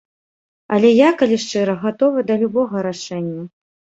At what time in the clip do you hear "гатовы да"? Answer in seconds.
1.85-2.37